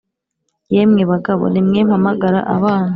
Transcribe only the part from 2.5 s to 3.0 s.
abana